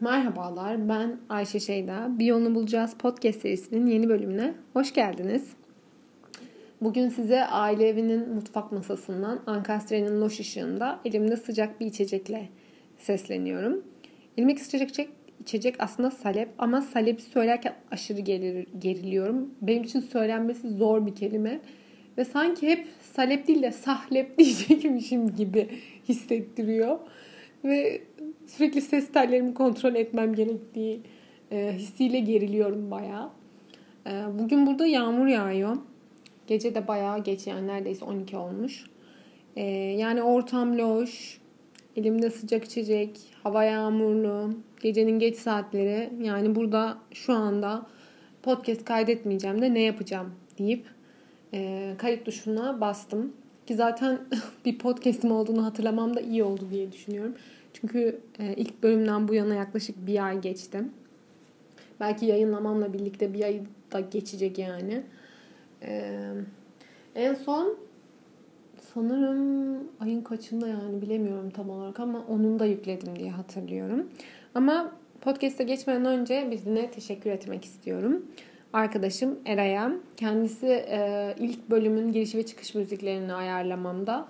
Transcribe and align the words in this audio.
Merhabalar, 0.00 0.88
ben 0.88 1.20
Ayşe 1.28 1.60
Şeyda. 1.60 2.18
Bir 2.18 2.26
Yolunu 2.26 2.54
Bulacağız 2.54 2.94
podcast 2.98 3.40
serisinin 3.40 3.86
yeni 3.86 4.08
bölümüne 4.08 4.54
hoş 4.72 4.94
geldiniz. 4.94 5.48
Bugün 6.80 7.08
size 7.08 7.44
aile 7.44 7.88
evinin 7.88 8.34
mutfak 8.34 8.72
masasından 8.72 9.40
ankastrenin 9.46 10.20
loş 10.20 10.40
ışığında 10.40 11.00
elimde 11.04 11.36
sıcak 11.36 11.80
bir 11.80 11.86
içecekle 11.86 12.48
sesleniyorum. 12.98 13.84
Elimdeki 14.36 14.64
sıcak 14.64 14.88
içecek 14.88 15.10
aslında 15.78 16.10
salep 16.10 16.48
ama 16.58 16.80
salepi 16.80 17.22
söylerken 17.22 17.74
aşırı 17.90 18.20
gelir, 18.20 18.66
geriliyorum. 18.78 19.54
Benim 19.62 19.82
için 19.82 20.00
söylenmesi 20.00 20.68
zor 20.68 21.06
bir 21.06 21.14
kelime. 21.14 21.60
Ve 22.18 22.24
sanki 22.24 22.68
hep 22.68 22.86
salep 23.00 23.48
değil 23.48 23.62
de 23.62 23.72
sahlep 23.72 24.38
diyecekmişim 24.38 25.34
gibi 25.34 25.68
hissettiriyor. 26.08 26.98
Ve 27.64 28.02
sürekli 28.46 28.80
ses 28.80 29.12
tellerimi 29.12 29.54
kontrol 29.54 29.94
etmem 29.94 30.34
gerektiği 30.34 31.00
e, 31.52 31.72
hissiyle 31.78 32.20
geriliyorum 32.20 32.90
bayağı. 32.90 33.30
E, 34.06 34.10
bugün 34.38 34.66
burada 34.66 34.86
yağmur 34.86 35.26
yağıyor. 35.26 35.76
Gece 36.46 36.74
de 36.74 36.88
bayağı 36.88 37.24
geç 37.24 37.46
yani 37.46 37.66
neredeyse 37.66 38.04
12 38.04 38.36
olmuş. 38.36 38.84
E, 39.56 39.64
yani 39.74 40.22
ortam 40.22 40.78
loş. 40.78 41.40
Elimde 41.96 42.30
sıcak 42.30 42.64
içecek. 42.64 43.20
Hava 43.42 43.64
yağmurlu. 43.64 44.50
Gecenin 44.80 45.18
geç 45.18 45.36
saatleri. 45.36 46.10
Yani 46.22 46.54
burada 46.54 46.98
şu 47.12 47.32
anda 47.32 47.86
podcast 48.42 48.84
kaydetmeyeceğim 48.84 49.62
de 49.62 49.74
ne 49.74 49.80
yapacağım 49.80 50.34
deyip 50.58 50.86
e, 51.54 51.92
kayıt 51.98 52.24
tuşuna 52.24 52.80
bastım. 52.80 53.32
Ki 53.66 53.74
zaten 53.74 54.20
bir 54.64 54.78
podcast'im 54.78 55.32
olduğunu 55.32 55.64
hatırlamam 55.64 56.16
da 56.16 56.20
iyi 56.20 56.44
oldu 56.44 56.66
diye 56.70 56.92
düşünüyorum. 56.92 57.34
Çünkü 57.72 58.20
e, 58.38 58.54
ilk 58.54 58.82
bölümden 58.82 59.28
bu 59.28 59.34
yana 59.34 59.54
yaklaşık 59.54 60.06
bir 60.06 60.26
ay 60.26 60.40
geçti. 60.40 60.80
Belki 62.00 62.26
yayınlamamla 62.26 62.92
birlikte 62.92 63.34
bir 63.34 63.44
ay 63.44 63.60
da 63.92 64.00
geçecek 64.00 64.58
yani. 64.58 65.02
E, 65.82 66.14
en 67.14 67.34
son 67.34 67.85
sanırım 68.96 69.78
ayın 70.00 70.22
kaçında 70.22 70.68
yani 70.68 71.02
bilemiyorum 71.02 71.50
tam 71.50 71.70
olarak 71.70 72.00
ama 72.00 72.24
onun 72.28 72.58
da 72.58 72.66
yükledim 72.66 73.18
diye 73.18 73.30
hatırlıyorum. 73.30 74.06
Ama 74.54 74.92
podcast'e 75.20 75.64
geçmeden 75.64 76.04
önce 76.04 76.48
birine 76.50 76.90
teşekkür 76.90 77.30
etmek 77.30 77.64
istiyorum. 77.64 78.26
Arkadaşım 78.72 79.38
Eray'a. 79.46 79.92
Kendisi 80.16 80.66
e, 80.66 81.34
ilk 81.38 81.70
bölümün 81.70 82.12
giriş 82.12 82.34
ve 82.34 82.46
çıkış 82.46 82.74
müziklerini 82.74 83.32
ayarlamamda 83.32 84.28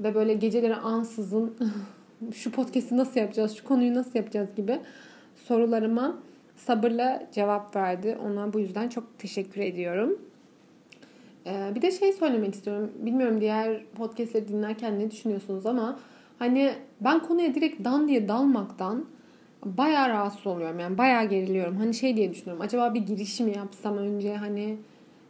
ve 0.00 0.14
böyle 0.14 0.34
geceleri 0.34 0.76
ansızın 0.76 1.56
şu 2.34 2.52
podcast'i 2.52 2.96
nasıl 2.96 3.20
yapacağız, 3.20 3.56
şu 3.56 3.64
konuyu 3.64 3.94
nasıl 3.94 4.18
yapacağız 4.18 4.48
gibi 4.56 4.80
sorularıma 5.34 6.18
sabırla 6.56 7.22
cevap 7.32 7.76
verdi. 7.76 8.18
Ona 8.24 8.52
bu 8.52 8.60
yüzden 8.60 8.88
çok 8.88 9.18
teşekkür 9.18 9.60
ediyorum. 9.60 10.29
Ee, 11.46 11.72
bir 11.74 11.82
de 11.82 11.90
şey 11.90 12.12
söylemek 12.12 12.54
istiyorum. 12.54 12.92
Bilmiyorum 12.98 13.40
diğer 13.40 13.84
podcastleri 13.84 14.48
dinlerken 14.48 14.98
ne 14.98 15.10
düşünüyorsunuz 15.10 15.66
ama 15.66 15.98
hani 16.38 16.72
ben 17.00 17.20
konuya 17.20 17.54
direkt 17.54 17.84
dan 17.84 18.08
diye 18.08 18.28
dalmaktan 18.28 19.04
bayağı 19.64 20.08
rahatsız 20.08 20.46
oluyorum. 20.46 20.80
Yani 20.80 20.98
bayağı 20.98 21.24
geriliyorum. 21.24 21.76
Hani 21.76 21.94
şey 21.94 22.16
diye 22.16 22.30
düşünüyorum. 22.30 22.62
Acaba 22.64 22.94
bir 22.94 23.00
giriş 23.00 23.40
mi 23.40 23.56
yapsam 23.56 23.96
önce 23.98 24.36
hani 24.36 24.76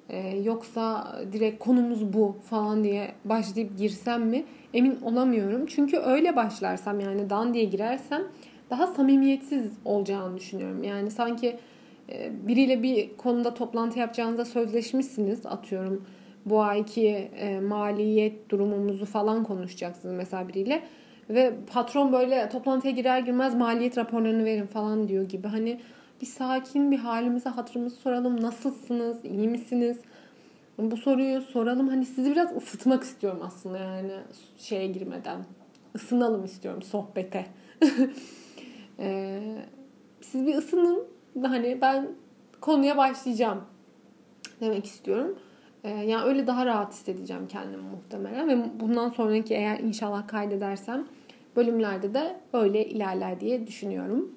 e, 0.08 0.36
yoksa 0.36 1.16
direkt 1.32 1.64
konumuz 1.64 2.12
bu 2.12 2.36
falan 2.50 2.84
diye 2.84 3.12
başlayıp 3.24 3.78
girsem 3.78 4.26
mi? 4.26 4.44
emin 4.74 4.98
olamıyorum. 5.02 5.66
Çünkü 5.66 5.96
öyle 5.96 6.36
başlarsam 6.36 7.00
yani 7.00 7.30
dan 7.30 7.54
diye 7.54 7.64
girersem 7.64 8.22
daha 8.70 8.86
samimiyetsiz 8.86 9.72
olacağını 9.84 10.36
düşünüyorum. 10.36 10.82
Yani 10.82 11.10
sanki 11.10 11.56
biriyle 12.42 12.82
bir 12.82 13.16
konuda 13.16 13.54
toplantı 13.54 13.98
yapacağınızda 13.98 14.44
sözleşmişsiniz 14.44 15.46
atıyorum. 15.46 16.04
Bu 16.46 16.62
ayki 16.62 17.06
e, 17.36 17.60
maliyet 17.60 18.50
durumumuzu 18.50 19.04
falan 19.04 19.44
konuşacaksınız 19.44 20.14
mesela 20.14 20.48
biriyle. 20.48 20.82
Ve 21.30 21.54
patron 21.72 22.12
böyle 22.12 22.48
toplantıya 22.48 22.92
girer 22.92 23.18
girmez 23.18 23.54
maliyet 23.54 23.98
raporlarını 23.98 24.44
verin 24.44 24.66
falan 24.66 25.08
diyor 25.08 25.24
gibi. 25.28 25.48
Hani 25.48 25.80
bir 26.20 26.26
sakin 26.26 26.90
bir 26.90 26.98
halimize 26.98 27.50
hatırımızı 27.50 27.96
soralım. 27.96 28.42
Nasılsınız? 28.42 29.24
iyi 29.24 29.48
misiniz? 29.48 29.98
Bu 30.78 30.96
soruyu 30.96 31.42
soralım. 31.42 31.88
Hani 31.88 32.06
sizi 32.06 32.30
biraz 32.30 32.56
ısıtmak 32.56 33.02
istiyorum 33.02 33.40
aslında 33.44 33.78
yani 33.78 34.12
şeye 34.58 34.86
girmeden. 34.86 35.44
Isınalım 35.94 36.44
istiyorum 36.44 36.82
sohbete. 36.82 37.46
ee, 38.98 39.40
siz 40.20 40.46
bir 40.46 40.54
ısının. 40.54 41.19
Hani 41.42 41.78
ben 41.80 42.08
konuya 42.60 42.96
başlayacağım 42.96 43.60
demek 44.60 44.84
istiyorum. 44.84 45.38
Ee, 45.84 45.88
yani 45.90 46.24
öyle 46.24 46.46
daha 46.46 46.66
rahat 46.66 46.92
hissedeceğim 46.92 47.48
kendimi 47.48 47.82
muhtemelen. 47.82 48.48
Ve 48.48 48.80
bundan 48.80 49.08
sonraki 49.08 49.54
eğer 49.54 49.78
inşallah 49.78 50.28
kaydedersem 50.28 51.06
bölümlerde 51.56 52.14
de 52.14 52.40
öyle 52.52 52.86
ilerler 52.86 53.40
diye 53.40 53.66
düşünüyorum. 53.66 54.34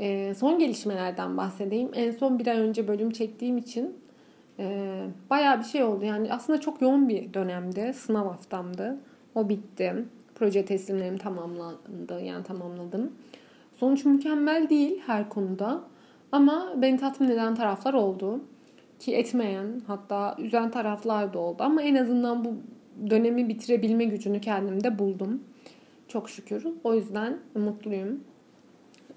Ee, 0.00 0.34
son 0.34 0.58
gelişmelerden 0.58 1.36
bahsedeyim. 1.36 1.90
En 1.94 2.10
son 2.10 2.38
bir 2.38 2.46
ay 2.46 2.58
önce 2.58 2.88
bölüm 2.88 3.10
çektiğim 3.10 3.58
için 3.58 3.96
e, 4.58 4.96
bayağı 5.30 5.58
bir 5.58 5.64
şey 5.64 5.82
oldu. 5.82 6.04
Yani 6.04 6.32
aslında 6.32 6.60
çok 6.60 6.82
yoğun 6.82 7.08
bir 7.08 7.34
dönemde. 7.34 7.92
Sınav 7.92 8.26
haftamdı. 8.26 8.98
O 9.34 9.48
bitti. 9.48 10.04
Proje 10.34 10.64
teslimlerim 10.64 11.18
tamamlandı. 11.18 12.20
Yani 12.22 12.44
tamamladım. 12.44 13.12
Sonuç 13.76 14.04
mükemmel 14.04 14.68
değil 14.70 15.02
her 15.06 15.28
konuda. 15.28 15.80
Ama 16.34 16.74
beni 16.76 16.96
tatmin 16.96 17.28
eden 17.28 17.54
taraflar 17.54 17.94
oldu. 17.94 18.40
Ki 18.98 19.14
etmeyen 19.14 19.82
hatta 19.86 20.36
üzen 20.38 20.70
taraflar 20.70 21.32
da 21.32 21.38
oldu. 21.38 21.62
Ama 21.62 21.82
en 21.82 21.94
azından 21.94 22.44
bu 22.44 22.54
dönemi 23.10 23.48
bitirebilme 23.48 24.04
gücünü 24.04 24.40
kendimde 24.40 24.98
buldum. 24.98 25.42
Çok 26.08 26.30
şükür. 26.30 26.66
O 26.84 26.94
yüzden 26.94 27.38
mutluyum. 27.54 28.20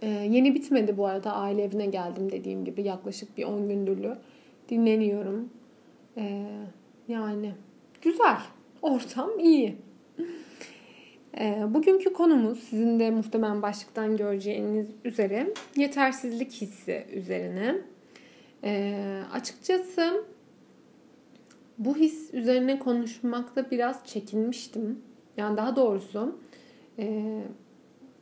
Ee, 0.01 0.07
yeni 0.07 0.55
bitmedi 0.55 0.97
bu 0.97 1.05
arada. 1.05 1.33
Aile 1.33 1.63
evine 1.63 1.85
geldim 1.85 2.31
dediğim 2.31 2.65
gibi. 2.65 2.83
Yaklaşık 2.83 3.37
bir 3.37 3.43
10 3.43 3.69
gündürlüğü 3.69 4.17
dinleniyorum. 4.69 5.49
Ee, 6.17 6.45
yani 7.07 7.51
güzel. 8.01 8.37
Ortam 8.81 9.39
iyi. 9.39 9.75
Ee, 11.39 11.63
bugünkü 11.69 12.13
konumuz 12.13 12.59
sizin 12.59 12.99
de 12.99 13.11
muhtemelen 13.11 13.61
başlıktan 13.61 14.17
göreceğiniz 14.17 14.87
üzere 15.05 15.53
yetersizlik 15.75 16.51
hissi 16.51 17.05
üzerine. 17.13 17.75
Ee, 18.63 19.21
açıkçası 19.33 20.23
bu 21.77 21.95
his 21.95 22.33
üzerine 22.33 22.79
konuşmakta 22.79 23.71
biraz 23.71 24.05
çekinmiştim. 24.05 25.01
Yani 25.37 25.57
daha 25.57 25.75
doğrusu 25.75 26.39
e, 26.99 27.39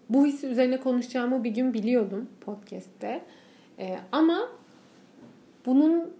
bu 0.09 0.26
his 0.26 0.44
üzerine 0.44 0.80
konuşacağımı 0.80 1.44
bir 1.44 1.50
gün 1.50 1.74
biliyordum 1.74 2.30
podcast'te. 2.42 3.22
E, 3.80 3.97
ama 4.12 4.50
bunun 5.66 6.14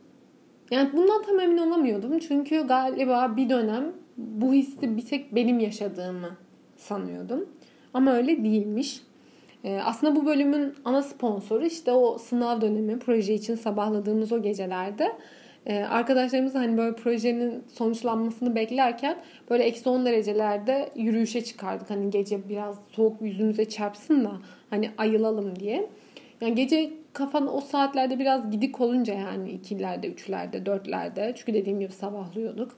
yani 0.72 0.90
bundan 0.94 1.24
tam 1.24 1.40
emin 1.40 1.58
olamıyordum. 1.58 2.20
Çünkü 2.20 2.68
galiba 2.68 3.38
bir 3.38 3.50
dönem 3.50 3.94
bu 4.18 4.54
hissi 4.54 4.98
bir 4.98 5.06
tek 5.06 5.36
benim 5.36 5.60
yaşadığımı 5.60 6.45
sanıyordum. 6.76 7.50
Ama 7.94 8.14
öyle 8.14 8.44
değilmiş. 8.44 9.02
Ee, 9.64 9.80
aslında 9.84 10.16
bu 10.16 10.26
bölümün 10.26 10.74
ana 10.86 11.02
sponsoru 11.02 11.66
işte 11.66 11.92
o 11.92 12.18
sınav 12.18 12.62
dönemi 12.62 13.00
proje 13.00 13.34
için 13.34 13.56
sabahladığımız 13.56 14.32
o 14.32 14.42
gecelerde 14.42 15.12
e, 15.66 15.84
arkadaşlarımız 15.84 16.56
hani 16.56 16.78
böyle 16.78 16.96
projenin 16.96 17.64
sonuçlanmasını 17.74 18.56
beklerken 18.56 19.18
böyle 19.50 19.64
eksi 19.64 19.90
10 19.90 20.06
derecelerde 20.06 20.90
yürüyüşe 20.96 21.44
çıkardık. 21.44 21.90
Hani 21.90 22.10
gece 22.10 22.50
biraz 22.50 22.80
soğuk 22.92 23.22
yüzümüze 23.22 23.66
çarpsın 23.66 24.26
da 24.26 24.32
hani 24.70 24.92
ayılalım 24.98 25.60
diye. 25.60 25.90
Yani 26.42 26.56
gece 26.56 26.94
kafan 27.14 27.56
o 27.56 27.62
saatlerde 27.62 28.20
biraz 28.20 28.52
gidik 28.52 28.82
olunca 28.82 29.14
yani 29.14 29.52
ikilerde, 29.52 30.08
üçlerde, 30.08 30.66
dörtlerde 30.66 31.34
çünkü 31.38 31.54
dediğim 31.54 31.80
gibi 31.80 31.92
sabahlıyorduk. 31.92 32.78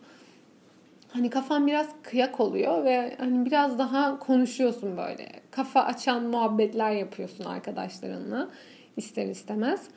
Hani 1.10 1.30
kafan 1.30 1.68
biraz 1.68 1.88
kıyak 2.04 2.40
oluyor 2.40 2.86
ve 2.86 3.16
hani 3.18 3.46
biraz 3.46 3.80
daha 3.80 4.20
konuşuyorsun 4.20 4.98
böyle. 4.98 5.28
Kafa 5.52 5.82
açan 5.82 6.24
muhabbetler 6.24 6.92
yapıyorsun 6.92 7.44
arkadaşlarınla 7.44 8.50
ister 8.98 9.28
istemez. 9.28 9.88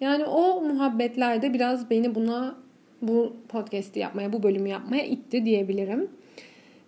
Yani 0.00 0.24
o 0.24 0.60
muhabbetlerde 0.60 1.54
biraz 1.54 1.90
beni 1.90 2.14
buna 2.14 2.54
bu 3.02 3.36
podcast'i 3.48 3.98
yapmaya, 4.00 4.32
bu 4.32 4.42
bölümü 4.42 4.68
yapmaya 4.68 5.04
itti 5.04 5.44
diyebilirim. 5.44 6.10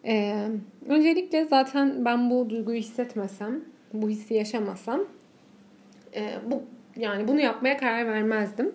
Ee, 0.05 0.47
öncelikle 0.89 1.45
zaten 1.45 2.05
ben 2.05 2.31
bu 2.31 2.51
duyguyu 2.51 2.79
hissetmesem, 2.79 3.65
bu 3.93 4.09
hissi 4.09 4.35
yaşamasam 4.35 5.01
e, 6.15 6.23
bu 6.51 6.63
yani 6.97 7.29
bunu 7.29 7.41
yapmaya 7.41 7.77
karar 7.77 8.07
vermezdim. 8.07 8.73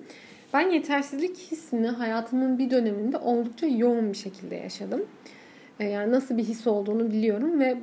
Ben 0.55 0.69
yetersizlik 0.69 1.37
hissini 1.37 1.87
hayatımın 1.87 2.59
bir 2.59 2.69
döneminde 2.69 3.17
oldukça 3.17 3.67
yoğun 3.67 4.11
bir 4.11 4.17
şekilde 4.17 4.55
yaşadım. 4.55 5.05
E, 5.79 5.85
yani 5.85 6.11
nasıl 6.11 6.37
bir 6.37 6.43
his 6.43 6.67
olduğunu 6.67 7.11
biliyorum 7.11 7.59
ve 7.59 7.77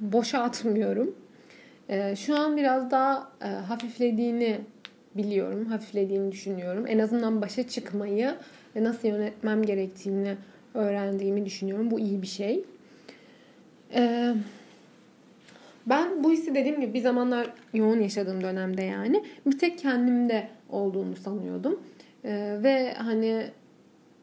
boşa 0.00 0.42
atmıyorum. 0.42 1.14
E, 1.88 2.16
şu 2.16 2.38
an 2.38 2.56
biraz 2.56 2.90
daha 2.90 3.32
e, 3.40 3.46
hafiflediğini 3.46 4.60
biliyorum, 5.16 5.66
hafiflediğini 5.66 6.32
düşünüyorum. 6.32 6.84
En 6.88 6.98
azından 6.98 7.42
başa 7.42 7.68
çıkmayı 7.68 8.34
ve 8.76 8.84
nasıl 8.84 9.08
yönetmem 9.08 9.62
gerektiğini 9.62 10.34
öğrendiğimi 10.74 11.46
düşünüyorum. 11.46 11.90
Bu 11.90 12.00
iyi 12.00 12.22
bir 12.22 12.26
şey. 12.26 12.64
Ee, 13.94 14.34
ben 15.86 16.24
bu 16.24 16.32
hissi 16.32 16.54
dediğim 16.54 16.80
gibi 16.80 16.94
bir 16.94 17.00
zamanlar 17.00 17.46
yoğun 17.74 18.00
yaşadığım 18.00 18.42
dönemde 18.42 18.82
yani 18.82 19.24
bir 19.46 19.58
tek 19.58 19.78
kendimde 19.78 20.48
olduğunu 20.70 21.16
sanıyordum. 21.16 21.80
Ee, 22.24 22.58
ve 22.62 22.94
hani 22.94 23.46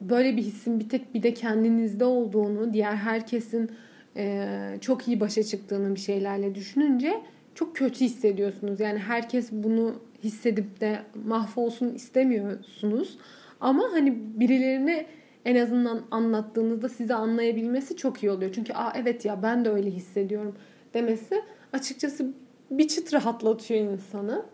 böyle 0.02 0.38
bir 0.38 0.42
hissin 0.42 0.80
bir 0.80 0.90
tek 0.90 1.14
bir 1.14 1.24
de 1.24 1.34
kendinizde 1.34 2.06
olduğunu, 2.06 2.74
diğer 2.74 2.96
herkesin 2.96 3.72
e, 4.18 4.48
çok 4.82 5.08
iyi 5.08 5.20
başa 5.20 5.44
çıktığını 5.44 5.96
bir 5.96 6.00
şeylerle 6.00 6.56
düşününce 6.56 7.22
çok 7.56 7.76
kötü 7.76 8.06
hissediyorsunuz. 8.06 8.80
Yani 8.80 9.00
herkes 9.00 9.52
bunu 9.52 9.96
hissedip 10.24 10.82
de 10.82 11.00
mahvolsun 11.26 11.94
istemiyorsunuz. 11.94 13.18
Ama 13.60 13.84
hani 13.92 14.40
birilerine 14.40 15.06
en 15.46 15.56
azından 15.56 16.02
anlattığınızda 16.12 16.90
size 16.90 17.14
anlayabilmesi 17.14 17.98
çok 17.98 18.24
iyi 18.24 18.32
oluyor. 18.32 18.52
Çünkü 18.54 18.74
aa 18.74 18.94
evet 18.96 19.26
ya 19.26 19.44
ben 19.44 19.66
de 19.66 19.70
öyle 19.70 19.92
hissediyorum 19.92 20.56
demesi 20.94 21.42
açıkçası 21.74 22.34
bir 22.72 22.88
çıt 22.88 23.14
rahatlatıyor 23.14 23.92
insanı. 23.92 24.46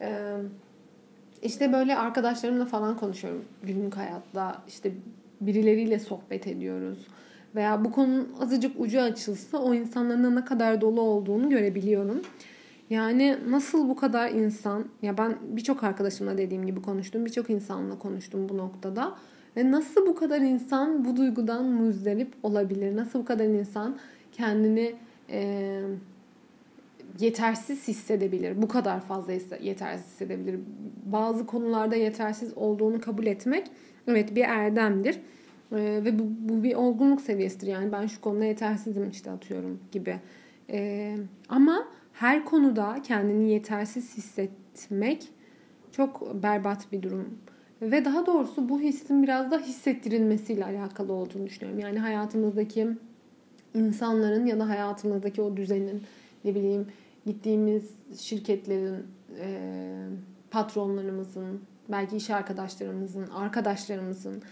Ee, 0.00 0.36
işte 1.42 1.72
böyle 1.72 1.96
arkadaşlarımla 1.96 2.64
falan 2.64 2.96
konuşuyorum 2.96 3.44
günlük 3.62 3.96
hayatta. 3.96 4.62
İşte 4.68 4.92
birileriyle 5.40 5.98
sohbet 5.98 6.46
ediyoruz. 6.46 7.06
Veya 7.54 7.84
bu 7.84 7.92
konunun 7.92 8.28
azıcık 8.40 8.80
ucu 8.80 9.00
açılsa 9.00 9.58
o 9.58 9.74
insanların 9.74 10.36
ne 10.36 10.44
kadar 10.44 10.80
dolu 10.80 11.00
olduğunu 11.00 11.50
görebiliyorum. 11.50 12.22
Yani 12.90 13.38
nasıl 13.48 13.88
bu 13.88 13.96
kadar 13.96 14.30
insan, 14.30 14.84
ya 15.02 15.18
ben 15.18 15.36
birçok 15.42 15.84
arkadaşımla 15.84 16.38
dediğim 16.38 16.66
gibi 16.66 16.82
konuştum, 16.82 17.24
birçok 17.24 17.50
insanla 17.50 17.98
konuştum 17.98 18.48
bu 18.48 18.56
noktada. 18.56 19.14
Ve 19.56 19.70
nasıl 19.70 20.06
bu 20.06 20.14
kadar 20.14 20.40
insan 20.40 21.04
bu 21.04 21.16
duygudan 21.16 21.64
muzdarip 21.64 22.32
olabilir? 22.42 22.96
Nasıl 22.96 23.18
bu 23.18 23.24
kadar 23.24 23.44
insan 23.44 23.96
kendini 24.32 24.94
e, 25.30 25.80
yetersiz 27.20 27.88
hissedebilir? 27.88 28.62
Bu 28.62 28.68
kadar 28.68 29.00
fazla 29.00 29.32
yetersiz 29.60 30.06
hissedebilir. 30.06 30.60
Bazı 31.04 31.46
konularda 31.46 31.96
yetersiz 31.96 32.52
olduğunu 32.56 33.00
kabul 33.00 33.26
etmek 33.26 33.70
evet 34.06 34.34
bir 34.34 34.44
erdemdir. 34.44 35.14
E, 35.72 35.76
ve 36.04 36.18
bu, 36.18 36.22
bu 36.26 36.62
bir 36.62 36.74
olgunluk 36.74 37.20
seviyesidir. 37.20 37.66
Yani 37.66 37.92
ben 37.92 38.06
şu 38.06 38.20
konuda 38.20 38.44
yetersizim 38.44 39.10
işte 39.10 39.30
atıyorum 39.30 39.80
gibi. 39.92 40.20
E, 40.70 41.16
ama 41.48 41.88
her 42.12 42.44
konuda 42.44 42.96
kendini 43.02 43.50
yetersiz 43.50 44.16
hissetmek 44.16 45.28
çok 45.92 46.42
berbat 46.42 46.92
bir 46.92 47.02
durum. 47.02 47.38
Ve 47.82 48.04
daha 48.04 48.26
doğrusu 48.26 48.68
bu 48.68 48.80
hissin 48.80 49.22
biraz 49.22 49.50
da 49.50 49.58
hissettirilmesiyle 49.58 50.64
alakalı 50.64 51.12
olduğunu 51.12 51.46
düşünüyorum. 51.46 51.80
Yani 51.80 51.98
hayatımızdaki 51.98 52.88
insanların 53.74 54.46
ya 54.46 54.58
da 54.58 54.68
hayatımızdaki 54.68 55.42
o 55.42 55.56
düzenin 55.56 56.02
ne 56.44 56.54
bileyim 56.54 56.86
gittiğimiz 57.26 57.90
şirketlerin 58.18 59.06
e, 59.40 59.58
patronlarımızın 60.50 61.60
belki 61.88 62.16
iş 62.16 62.30
arkadaşlarımızın 62.30 63.26
arkadaşlarımızın 63.26 64.42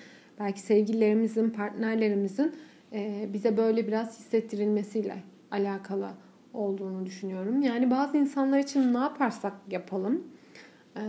belki 0.40 0.60
sevgililerimizin 0.60 1.50
partnerlerimizin 1.50 2.54
e, 2.92 3.28
bize 3.32 3.56
böyle 3.56 3.86
biraz 3.86 4.18
hissettirilmesiyle 4.18 5.22
alakalı 5.50 6.10
olduğunu 6.54 7.06
düşünüyorum. 7.06 7.62
Yani 7.62 7.90
bazı 7.90 8.16
insanlar 8.16 8.58
için 8.58 8.94
ne 8.94 8.98
yaparsak 8.98 9.52
yapalım 9.70 10.24
e, 10.96 11.02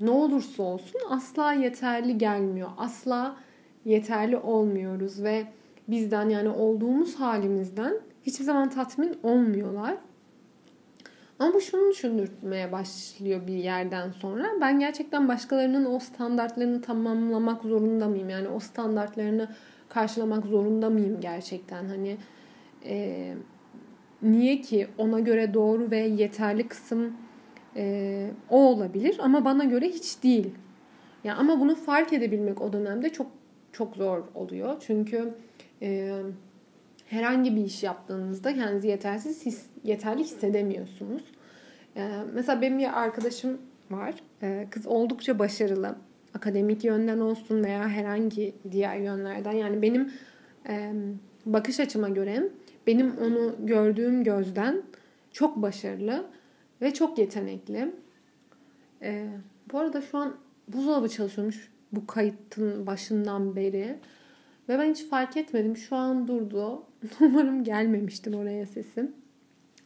ne 0.00 0.10
olursa 0.10 0.62
olsun 0.62 1.00
asla 1.10 1.52
yeterli 1.52 2.18
gelmiyor. 2.18 2.68
Asla 2.78 3.36
yeterli 3.84 4.36
olmuyoruz 4.36 5.22
ve 5.22 5.46
bizden 5.88 6.28
yani 6.28 6.48
olduğumuz 6.48 7.14
halimizden 7.14 7.94
hiçbir 8.22 8.44
zaman 8.44 8.70
tatmin 8.70 9.18
olmuyorlar. 9.22 9.96
Ama 11.44 11.54
bu 11.54 11.60
şunu 11.60 11.90
düşündürtmeye 11.90 12.72
başlıyor 12.72 13.46
bir 13.46 13.54
yerden 13.54 14.10
sonra. 14.10 14.46
Ben 14.60 14.80
gerçekten 14.80 15.28
başkalarının 15.28 15.84
o 15.84 15.98
standartlarını 15.98 16.82
tamamlamak 16.82 17.62
zorunda 17.62 18.08
mıyım? 18.08 18.28
Yani 18.28 18.48
o 18.48 18.60
standartlarını 18.60 19.48
karşılamak 19.88 20.46
zorunda 20.46 20.90
mıyım 20.90 21.20
gerçekten? 21.20 21.88
Hani 21.88 22.16
e, 22.84 23.34
niye 24.22 24.60
ki 24.60 24.88
ona 24.98 25.20
göre 25.20 25.54
doğru 25.54 25.90
ve 25.90 25.98
yeterli 25.98 26.68
kısım 26.68 27.16
e, 27.76 28.30
o 28.50 28.58
olabilir 28.58 29.16
ama 29.22 29.44
bana 29.44 29.64
göre 29.64 29.88
hiç 29.88 30.22
değil. 30.22 30.54
Yani 31.24 31.38
ama 31.38 31.60
bunu 31.60 31.74
fark 31.74 32.12
edebilmek 32.12 32.60
o 32.60 32.72
dönemde 32.72 33.08
çok 33.08 33.26
çok 33.72 33.96
zor 33.96 34.22
oluyor. 34.34 34.76
Çünkü 34.86 35.34
e, 35.82 36.12
herhangi 37.06 37.56
bir 37.56 37.64
iş 37.64 37.82
yaptığınızda 37.82 38.54
kendinizi 38.54 38.88
yetersiz 38.88 39.46
his, 39.46 39.66
yeterli 39.84 40.20
hissedemiyorsunuz. 40.20 41.22
E, 41.96 42.10
mesela 42.34 42.60
benim 42.62 42.78
bir 42.78 43.02
arkadaşım 43.02 43.58
var. 43.90 44.14
E, 44.42 44.66
kız 44.70 44.86
oldukça 44.86 45.38
başarılı. 45.38 45.96
Akademik 46.34 46.84
yönden 46.84 47.20
olsun 47.20 47.64
veya 47.64 47.88
herhangi 47.88 48.54
diğer 48.70 48.96
yönlerden. 48.96 49.52
Yani 49.52 49.82
benim 49.82 50.12
bakış 51.46 51.80
açıma 51.80 52.08
göre 52.08 52.48
benim 52.86 53.18
onu 53.18 53.54
gördüğüm 53.58 54.24
gözden 54.24 54.82
çok 55.32 55.62
başarılı 55.62 56.26
ve 56.82 56.94
çok 56.94 57.18
yetenekli. 57.18 57.94
Ee, 59.02 59.28
bu 59.72 59.78
arada 59.78 60.00
şu 60.00 60.18
an 60.18 60.36
buzdolabı 60.68 61.08
çalışıyormuş 61.08 61.72
bu 61.92 62.06
kayıtın 62.06 62.86
başından 62.86 63.56
beri. 63.56 63.98
Ve 64.68 64.78
ben 64.78 64.90
hiç 64.90 65.08
fark 65.08 65.36
etmedim. 65.36 65.76
Şu 65.76 65.96
an 65.96 66.28
durdu. 66.28 66.82
Umarım 67.20 67.64
gelmemiştir 67.64 68.34
oraya 68.34 68.66
sesim. 68.66 69.12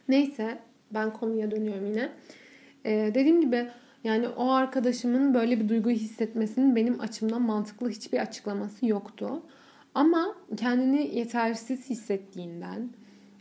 Neyse 0.07 0.59
ben 0.93 1.13
konuya 1.13 1.51
dönüyorum 1.51 1.85
yine. 1.85 2.09
Ee, 2.85 3.11
dediğim 3.15 3.41
gibi 3.41 3.67
yani 4.03 4.27
o 4.27 4.51
arkadaşımın 4.51 5.33
böyle 5.33 5.59
bir 5.59 5.69
duyguyu 5.69 5.95
hissetmesinin 5.95 6.75
benim 6.75 6.99
açımdan 6.99 7.41
mantıklı 7.41 7.89
hiçbir 7.89 8.19
açıklaması 8.19 8.85
yoktu. 8.85 9.41
Ama 9.95 10.35
kendini 10.57 11.15
yetersiz 11.15 11.89
hissettiğinden, 11.89 12.89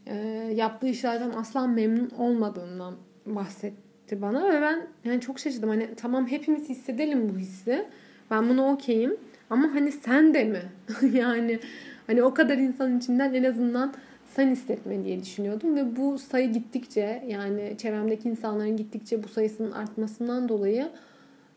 e, 0.06 0.16
yaptığı 0.54 0.86
işlerden 0.88 1.30
asla 1.30 1.66
memnun 1.66 2.10
olmadığından 2.10 2.94
bahsetti 3.26 4.22
bana 4.22 4.48
ve 4.48 4.60
ben 4.62 4.86
yani 5.04 5.20
çok 5.20 5.38
şaşırdım. 5.38 5.68
Hani 5.68 5.94
tamam 5.96 6.26
hepimiz 6.26 6.68
hissedelim 6.68 7.28
bu 7.28 7.38
hissi. 7.38 7.86
Ben 8.30 8.48
bunu 8.48 8.72
okeyim. 8.72 9.16
Ama 9.50 9.74
hani 9.74 9.92
sen 9.92 10.34
de 10.34 10.44
mi? 10.44 10.62
yani 11.12 11.58
hani 12.06 12.22
o 12.22 12.34
kadar 12.34 12.58
insan 12.58 12.98
içinden 12.98 13.34
en 13.34 13.44
azından 13.44 13.94
sen 14.34 14.50
hissetme 14.50 15.04
diye 15.04 15.20
düşünüyordum 15.20 15.76
ve 15.76 15.96
bu 15.96 16.18
sayı 16.18 16.52
gittikçe 16.52 17.24
yani 17.28 17.74
çevremdeki 17.78 18.28
insanların 18.28 18.76
gittikçe 18.76 19.22
bu 19.22 19.28
sayısının 19.28 19.70
artmasından 19.70 20.48
dolayı 20.48 20.90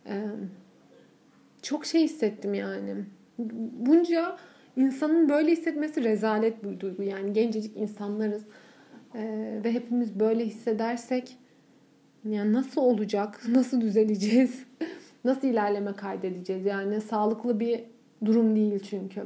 e, 0.06 0.26
çok 1.62 1.86
şey 1.86 2.04
hissettim 2.04 2.54
yani. 2.54 2.96
Bunca 3.80 4.38
insanın 4.78 5.30
böyle 5.30 5.52
hissetmesi 5.52 6.04
rezalet 6.04 6.64
bir 6.64 6.80
duygu. 6.80 7.04
Yani 7.04 7.34
gencecik 7.34 7.78
insanlarız 7.78 8.44
e, 9.16 9.22
ve 9.64 9.74
hepimiz 9.74 10.20
böyle 10.20 10.46
hissedersek 10.46 11.38
yani 12.30 12.54
nasıl 12.54 12.82
olacak? 12.82 13.42
Nasıl 13.50 13.82
düzeleceğiz? 13.82 14.66
nasıl 15.26 15.48
ilerleme 15.48 15.94
kaydedeceğiz? 15.94 16.66
Yani 16.66 17.02
sağlıklı 17.02 17.60
bir 17.60 17.84
durum 18.26 18.56
değil 18.56 18.80
çünkü. 18.80 19.24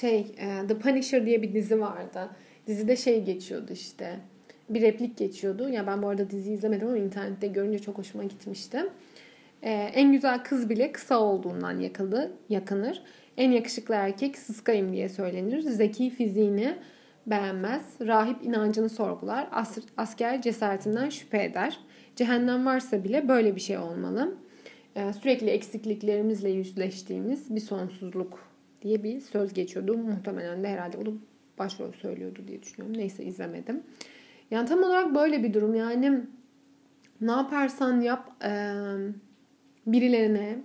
Şey, 0.00 0.20
e, 0.20 0.66
The 0.68 0.78
Punisher 0.78 1.26
diye 1.26 1.42
bir 1.42 1.52
dizi 1.52 1.80
vardı. 1.80 2.30
Dizide 2.66 2.96
şey 2.96 3.24
geçiyordu 3.24 3.72
işte. 3.72 4.16
Bir 4.68 4.82
replik 4.82 5.16
geçiyordu. 5.16 5.68
Ya 5.68 5.86
ben 5.86 6.02
bu 6.02 6.08
arada 6.08 6.30
dizi 6.30 6.52
izlemedim 6.52 6.88
ama 6.88 6.98
internette 6.98 7.46
görünce 7.46 7.78
çok 7.78 7.98
hoşuma 7.98 8.24
gitmişti. 8.24 8.86
Ee, 9.62 9.70
en 9.70 10.12
güzel 10.12 10.44
kız 10.44 10.70
bile 10.70 10.92
kısa 10.92 11.18
olduğundan 11.18 11.80
yakıldı, 11.80 12.32
yakınır. 12.48 13.02
En 13.36 13.50
yakışıklı 13.50 13.94
erkek 13.94 14.38
sıskayım 14.38 14.92
diye 14.92 15.08
söylenir. 15.08 15.60
Zeki 15.60 16.10
fiziğini 16.10 16.76
beğenmez. 17.26 17.82
Rahip 18.00 18.42
inancını 18.44 18.88
sorgular. 18.88 19.48
As 19.52 19.78
asker 19.96 20.42
cesaretinden 20.42 21.08
şüphe 21.08 21.44
eder. 21.44 21.78
Cehennem 22.16 22.66
varsa 22.66 23.04
bile 23.04 23.28
böyle 23.28 23.56
bir 23.56 23.60
şey 23.60 23.78
olmalı. 23.78 24.34
Ee, 24.96 25.12
sürekli 25.12 25.50
eksikliklerimizle 25.50 26.50
yüzleştiğimiz 26.50 27.54
bir 27.54 27.60
sonsuzluk 27.60 28.55
diye 28.82 29.02
bir 29.02 29.20
söz 29.20 29.54
geçiyordu. 29.54 29.98
Muhtemelen 29.98 30.64
de 30.64 30.68
herhalde 30.68 30.96
onu 30.96 31.18
başrol 31.58 31.92
söylüyordu 31.92 32.40
diye 32.48 32.62
düşünüyorum. 32.62 32.98
Neyse 32.98 33.24
izlemedim. 33.24 33.82
Yani 34.50 34.68
tam 34.68 34.82
olarak 34.82 35.14
böyle 35.14 35.42
bir 35.42 35.54
durum. 35.54 35.74
Yani 35.74 36.20
ne 37.20 37.30
yaparsan 37.30 38.00
yap 38.00 38.42
birilerine 39.86 40.58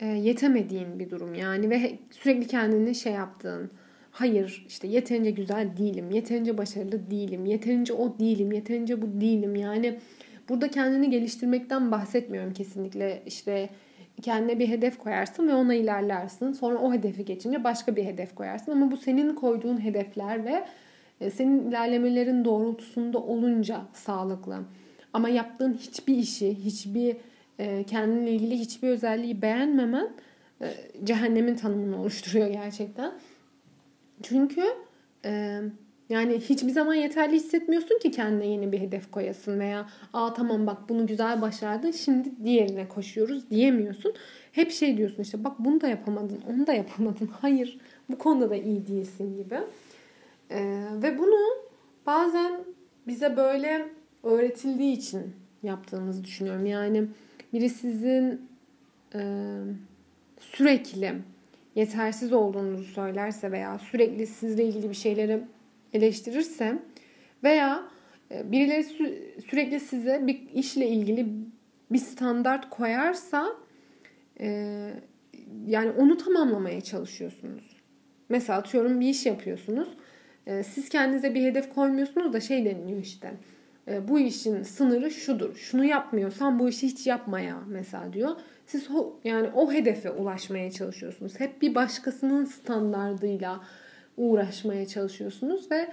e, 0.00 0.06
yetemediğin 0.06 0.98
bir 0.98 1.10
durum 1.10 1.34
yani 1.34 1.70
ve 1.70 1.98
sürekli 2.10 2.46
kendini 2.46 2.94
şey 2.94 3.12
yaptığın 3.12 3.70
hayır 4.10 4.64
işte 4.68 4.88
yeterince 4.88 5.30
güzel 5.30 5.76
değilim, 5.76 6.10
yeterince 6.10 6.58
başarılı 6.58 7.10
değilim, 7.10 7.46
yeterince 7.46 7.92
o 7.92 8.18
değilim, 8.18 8.52
yeterince 8.52 9.02
bu 9.02 9.20
değilim 9.20 9.56
yani 9.56 9.98
burada 10.48 10.70
kendini 10.70 11.10
geliştirmekten 11.10 11.90
bahsetmiyorum 11.90 12.52
kesinlikle 12.52 13.22
işte 13.26 13.70
kendine 14.22 14.58
bir 14.58 14.68
hedef 14.68 14.98
koyarsın 14.98 15.48
ve 15.48 15.54
ona 15.54 15.74
ilerlersin. 15.74 16.52
Sonra 16.52 16.78
o 16.78 16.92
hedefi 16.92 17.24
geçince 17.24 17.64
başka 17.64 17.96
bir 17.96 18.04
hedef 18.04 18.34
koyarsın. 18.34 18.72
Ama 18.72 18.90
bu 18.90 18.96
senin 18.96 19.34
koyduğun 19.34 19.84
hedefler 19.84 20.44
ve 20.44 20.64
e, 21.20 21.30
senin 21.30 21.68
ilerlemelerin 21.68 22.44
doğrultusunda 22.44 23.18
olunca 23.18 23.80
sağlıklı. 23.92 24.58
Ama 25.12 25.28
yaptığın 25.28 25.74
hiçbir 25.74 26.16
işi, 26.16 26.54
hiçbir 26.64 27.16
e, 27.58 27.84
kendinle 27.84 28.30
ilgili 28.30 28.58
hiçbir 28.58 28.88
özelliği 28.88 29.42
beğenmemen 29.42 30.08
e, 30.60 30.74
cehennemin 31.04 31.54
tanımını 31.54 32.00
oluşturuyor 32.00 32.46
gerçekten. 32.46 33.12
Çünkü 34.22 34.62
yani 36.08 36.40
hiçbir 36.40 36.70
zaman 36.70 36.94
yeterli 36.94 37.36
hissetmiyorsun 37.36 37.98
ki 37.98 38.10
kendine 38.10 38.46
yeni 38.46 38.72
bir 38.72 38.80
hedef 38.80 39.10
koyasın 39.10 39.60
veya 39.60 39.86
aa 40.12 40.34
tamam 40.34 40.66
bak 40.66 40.88
bunu 40.88 41.06
güzel 41.06 41.42
başardın 41.42 41.90
şimdi 41.90 42.32
diğerine 42.44 42.88
koşuyoruz 42.88 43.50
diyemiyorsun. 43.50 44.14
Hep 44.52 44.70
şey 44.70 44.96
diyorsun 44.96 45.22
işte 45.22 45.44
bak 45.44 45.52
bunu 45.58 45.80
da 45.80 45.88
yapamadın 45.88 46.40
onu 46.50 46.66
da 46.66 46.72
yapamadın. 46.72 47.26
Hayır 47.40 47.78
bu 48.10 48.18
konuda 48.18 48.50
da 48.50 48.56
iyi 48.56 48.86
değilsin 48.86 49.36
gibi. 49.36 49.58
Ee, 50.50 50.84
ve 51.02 51.18
bunu 51.18 51.38
bazen 52.06 52.52
bize 53.06 53.36
böyle 53.36 53.88
öğretildiği 54.22 54.96
için 54.96 55.22
yaptığımızı 55.62 56.24
düşünüyorum. 56.24 56.66
Yani 56.66 57.04
biri 57.52 57.68
sizin 57.68 58.48
e, 59.14 59.20
sürekli 60.40 61.14
yetersiz 61.74 62.32
olduğunuzu 62.32 62.84
söylerse 62.84 63.52
veya 63.52 63.78
sürekli 63.78 64.26
sizle 64.26 64.64
ilgili 64.64 64.90
bir 64.90 64.94
şeyleri 64.94 65.42
eleştirirse 65.92 66.78
veya 67.44 67.82
e, 68.30 68.52
birileri 68.52 68.82
sü- 68.82 69.40
sürekli 69.40 69.80
size 69.80 70.26
bir 70.26 70.48
işle 70.54 70.88
ilgili 70.88 71.26
bir 71.90 71.98
standart 71.98 72.70
koyarsa 72.70 73.48
e, 74.40 74.90
yani 75.66 75.90
onu 75.90 76.16
tamamlamaya 76.16 76.80
çalışıyorsunuz. 76.80 77.76
Mesela 78.28 78.58
atıyorum 78.58 79.00
bir 79.00 79.08
iş 79.08 79.26
yapıyorsunuz. 79.26 79.88
E, 80.46 80.62
siz 80.62 80.88
kendinize 80.88 81.34
bir 81.34 81.42
hedef 81.42 81.74
koymuyorsunuz 81.74 82.32
da 82.32 82.40
şey 82.40 82.64
deniliyor 82.64 83.00
işte. 83.00 83.32
Bu 84.08 84.18
işin 84.18 84.62
sınırı 84.62 85.10
şudur. 85.10 85.56
Şunu 85.56 85.84
yapmıyorsan 85.84 86.58
bu 86.58 86.68
işi 86.68 86.86
hiç 86.86 87.06
yapmaya 87.06 87.56
mesela 87.68 88.12
diyor. 88.12 88.30
Siz 88.66 88.90
o, 88.90 89.20
yani 89.24 89.48
o 89.54 89.72
hedefe 89.72 90.10
ulaşmaya 90.10 90.70
çalışıyorsunuz. 90.70 91.40
Hep 91.40 91.62
bir 91.62 91.74
başkasının 91.74 92.44
standardıyla 92.44 93.60
uğraşmaya 94.16 94.86
çalışıyorsunuz 94.86 95.70
ve 95.70 95.88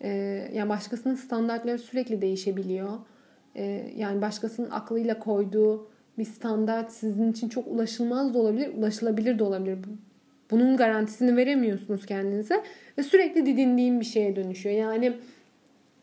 e, 0.00 0.08
yani 0.52 0.68
başkasının 0.68 1.14
standartları 1.14 1.78
sürekli 1.78 2.22
değişebiliyor. 2.22 2.98
E, 3.54 3.92
yani 3.96 4.22
başkasının 4.22 4.70
aklıyla 4.70 5.18
koyduğu 5.18 5.88
bir 6.18 6.24
standart 6.24 6.92
sizin 6.92 7.32
için 7.32 7.48
çok 7.48 7.66
ulaşılmaz 7.68 8.34
da 8.34 8.38
olabilir, 8.38 8.74
ulaşılabilir 8.78 9.38
de 9.38 9.44
olabilir. 9.44 9.78
Bunun 10.50 10.76
garantisini 10.76 11.36
veremiyorsunuz 11.36 12.06
kendinize 12.06 12.62
ve 12.98 13.02
sürekli 13.02 13.46
didindiğim 13.46 14.00
bir 14.00 14.04
şeye 14.04 14.36
dönüşüyor. 14.36 14.76
Yani 14.76 15.12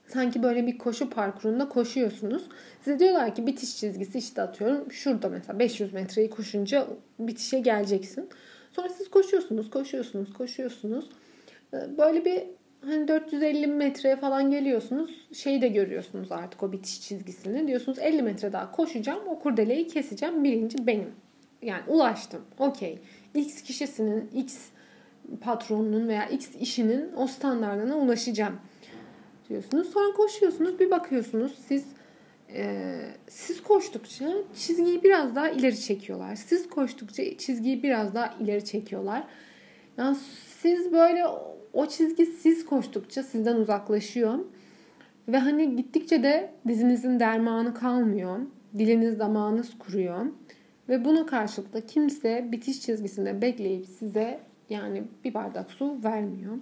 sanki 0.08 0.44
böyle 0.44 0.68
bir 0.68 0.78
koşu 0.78 1.10
parkurunda 1.10 1.70
koşuyorsunuz. 1.70 2.44
Size 2.82 3.00
diyorlar 3.00 3.36
ki 3.36 3.48
bitiş 3.48 3.78
çizgisi 3.78 4.18
işte 4.18 4.42
atıyorum 4.42 4.92
şurada 4.92 5.30
mesela 5.30 5.60
500 5.60 5.94
metreyi 5.94 6.30
koşunca 6.30 6.88
bitişe 7.20 7.60
geleceksin. 7.60 8.30
Sonra 8.72 8.90
siz 8.90 9.10
koşuyorsunuz, 9.10 9.70
koşuyorsunuz, 9.70 10.34
koşuyorsunuz. 10.34 11.10
Ee, 11.74 11.98
böyle 11.98 12.26
bir 12.26 12.44
hani 12.86 13.08
450 13.08 13.68
metreye 13.68 14.16
falan 14.16 14.52
geliyorsunuz. 14.52 15.28
Şeyi 15.34 15.62
de 15.62 15.68
görüyorsunuz 15.68 16.32
artık 16.32 16.64
o 16.64 16.72
bitiş 16.72 17.02
çizgisini. 17.02 17.68
Diyorsunuz 17.68 18.00
50 18.00 18.22
metre 18.22 18.54
daha 18.54 18.72
koşacağım. 18.72 19.20
O 19.28 19.40
kurdeleyi 19.40 19.88
keseceğim. 19.88 20.44
Birinci 20.44 20.88
benim. 20.88 21.12
Yani 21.62 21.82
ulaştım. 21.88 22.42
Okey. 22.60 23.00
X 23.36 23.62
kişisinin, 23.62 24.30
X 24.36 24.58
patronunun 25.42 26.08
veya 26.08 26.26
X 26.26 26.56
işinin 26.60 27.14
o 27.16 27.28
standartına 27.28 27.98
ulaşacağım 27.98 28.60
diyorsunuz. 29.50 29.90
Sonra 29.90 30.14
koşuyorsunuz. 30.14 30.80
Bir 30.80 30.92
bakıyorsunuz 30.92 31.56
siz 31.68 31.86
e, 32.54 32.96
siz 33.28 33.64
koştukça 33.64 34.34
çizgiyi 34.56 35.04
biraz 35.04 35.36
daha 35.36 35.50
ileri 35.50 35.82
çekiyorlar. 35.82 36.36
Siz 36.36 36.70
koştukça 36.70 37.38
çizgiyi 37.38 37.84
biraz 37.84 38.16
daha 38.16 38.36
ileri 38.40 38.66
çekiyorlar. 38.66 39.24
Yani 39.98 40.18
siz 40.62 40.92
böyle 40.92 41.24
o 41.74 41.86
çizgi 41.86 42.26
siz 42.26 42.66
koştukça 42.66 43.24
sizden 43.24 43.56
uzaklaşıyor. 43.56 44.40
Ve 45.28 45.38
hani 45.38 45.76
gittikçe 45.76 46.24
de 46.24 46.52
dizinizin 46.68 47.20
dermanı 47.20 47.74
kalmıyor. 47.74 48.40
Diliniz 48.78 49.20
damağınız 49.20 49.78
kuruyor. 49.78 50.26
Ve 50.90 51.06
buna 51.06 51.26
karşılık 51.26 51.74
da 51.74 51.86
kimse 51.86 52.48
bitiş 52.52 52.82
çizgisinde 52.82 53.42
bekleyip 53.42 53.86
size 53.86 54.40
yani 54.70 55.04
bir 55.24 55.34
bardak 55.34 55.72
su 55.72 56.04
vermiyor. 56.04 56.54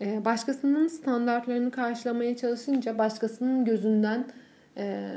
Ee, 0.00 0.24
başkasının 0.24 0.88
standartlarını 0.88 1.70
karşılamaya 1.70 2.36
çalışınca 2.36 2.98
başkasının 2.98 3.64
gözünden 3.64 4.26
e, 4.76 5.10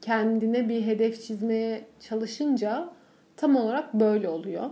kendine 0.00 0.68
bir 0.68 0.86
hedef 0.86 1.22
çizmeye 1.22 1.84
çalışınca 2.00 2.90
tam 3.36 3.56
olarak 3.56 3.94
böyle 3.94 4.28
oluyor. 4.28 4.70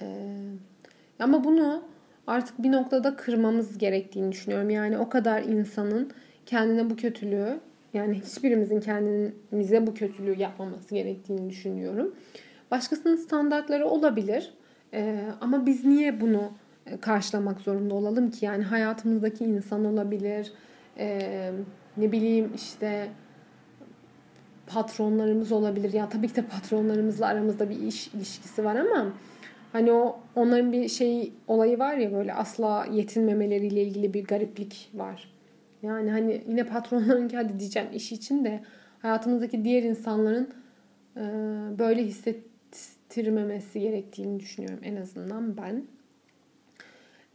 Ee, 0.00 0.26
ama 1.18 1.44
bunu 1.44 1.82
artık 2.26 2.62
bir 2.62 2.72
noktada 2.72 3.16
kırmamız 3.16 3.78
gerektiğini 3.78 4.32
düşünüyorum. 4.32 4.70
Yani 4.70 4.98
o 4.98 5.08
kadar 5.08 5.42
insanın 5.42 6.10
kendine 6.46 6.90
bu 6.90 6.96
kötülüğü 6.96 7.60
yani 7.94 8.20
hiçbirimizin 8.20 8.80
kendimize 8.80 9.86
bu 9.86 9.94
kötülüğü 9.94 10.40
yapmaması 10.40 10.94
gerektiğini 10.94 11.50
düşünüyorum. 11.50 12.14
Başkasının 12.70 13.16
standartları 13.16 13.86
olabilir. 13.86 14.54
Ee, 14.92 15.24
ama 15.40 15.66
biz 15.66 15.84
niye 15.84 16.20
bunu 16.20 16.52
e, 16.86 16.96
karşılamak 16.96 17.60
zorunda 17.60 17.94
olalım 17.94 18.30
ki? 18.30 18.44
Yani 18.44 18.64
hayatımızdaki 18.64 19.44
insan 19.44 19.84
olabilir. 19.84 20.52
Ee, 20.98 21.50
ne 21.96 22.12
bileyim 22.12 22.52
işte 22.54 23.08
patronlarımız 24.66 25.52
olabilir. 25.52 25.92
Ya 25.92 26.08
tabii 26.08 26.28
ki 26.28 26.36
de 26.36 26.42
patronlarımızla 26.42 27.26
aramızda 27.26 27.70
bir 27.70 27.80
iş 27.80 28.08
ilişkisi 28.08 28.64
var 28.64 28.76
ama 28.76 29.12
Hani 29.74 29.92
o 29.92 30.20
onların 30.34 30.72
bir 30.72 30.88
şey 30.88 31.32
olayı 31.48 31.78
var 31.78 31.96
ya 31.96 32.12
böyle 32.12 32.34
asla 32.34 32.86
yetinmemeleriyle 32.92 33.82
ilgili 33.82 34.14
bir 34.14 34.24
gariplik 34.24 34.90
var. 34.94 35.32
Yani 35.82 36.10
hani 36.10 36.42
yine 36.48 36.66
patronların 36.66 37.28
hadi 37.28 37.60
diyeceğim 37.60 37.88
iş 37.94 38.12
için 38.12 38.44
de 38.44 38.60
hayatımızdaki 39.02 39.64
diğer 39.64 39.82
insanların 39.82 40.48
e, 41.16 41.20
böyle 41.78 42.04
hissettirmemesi 42.04 43.80
gerektiğini 43.80 44.40
düşünüyorum 44.40 44.80
en 44.82 44.96
azından 44.96 45.56
ben. 45.56 45.84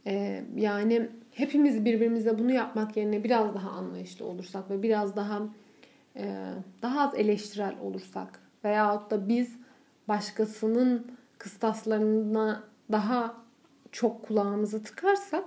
E, 0.06 0.44
yani 0.56 1.08
hepimiz 1.30 1.84
birbirimize 1.84 2.38
bunu 2.38 2.52
yapmak 2.52 2.96
yerine 2.96 3.24
biraz 3.24 3.54
daha 3.54 3.70
anlayışlı 3.70 4.24
olursak 4.24 4.70
ve 4.70 4.82
biraz 4.82 5.16
daha 5.16 5.42
e, 6.16 6.52
daha 6.82 7.00
az 7.00 7.14
eleştirel 7.14 7.74
olursak 7.82 8.40
veyahut 8.64 9.10
da 9.10 9.28
biz 9.28 9.56
başkasının 10.08 11.19
kıstaslarına 11.40 12.62
daha 12.92 13.36
çok 13.92 14.22
kulağımızı 14.22 14.82
tıkarsak 14.82 15.44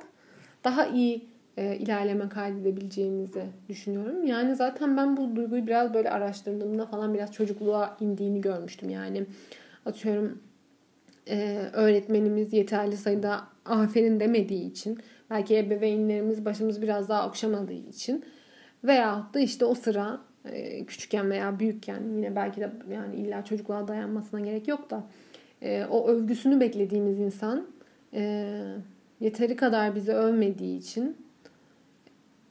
daha 0.63 0.87
iyi 0.87 1.27
e, 1.57 1.75
ilerleme 1.75 2.29
kaydedebileceğimizi 2.29 3.43
düşünüyorum. 3.69 4.25
Yani 4.25 4.55
zaten 4.55 4.97
ben 4.97 5.17
bu 5.17 5.35
duyguyu 5.35 5.67
biraz 5.67 5.93
böyle 5.93 6.09
araştırdığımda 6.09 6.85
falan 6.85 7.13
biraz 7.13 7.33
çocukluğa 7.33 7.97
indiğini 7.99 8.41
görmüştüm. 8.41 8.89
Yani 8.89 9.25
atıyorum 9.85 10.41
e, 11.27 11.69
öğretmenimiz 11.73 12.53
yeterli 12.53 12.97
sayıda 12.97 13.41
aferin 13.65 14.19
demediği 14.19 14.71
için 14.71 14.99
belki 15.29 15.57
ebeveynlerimiz 15.57 16.45
başımız 16.45 16.81
biraz 16.81 17.09
daha 17.09 17.27
okşamadığı 17.27 17.73
için 17.73 18.25
veyahut 18.83 19.33
da 19.33 19.39
işte 19.39 19.65
o 19.65 19.75
sıra 19.75 20.21
e, 20.45 20.85
küçükken 20.85 21.29
veya 21.29 21.59
büyükken 21.59 22.01
yine 22.15 22.35
belki 22.35 22.61
de 22.61 22.71
yani 22.93 23.15
illa 23.15 23.45
çocukluğa 23.45 23.87
dayanmasına 23.87 24.39
gerek 24.39 24.67
yok 24.67 24.89
da 24.89 25.03
e, 25.63 25.85
o 25.85 26.07
övgüsünü 26.07 26.59
beklediğimiz 26.59 27.19
insan 27.19 27.67
e, 28.13 28.53
yeteri 29.19 29.55
kadar 29.55 29.95
bizi 29.95 30.11
övmediği 30.11 30.77
için 30.79 31.17